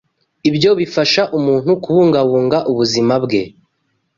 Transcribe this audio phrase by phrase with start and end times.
[0.49, 3.41] Ibyo bifasha umuntu kubungabunga ubuzima bwe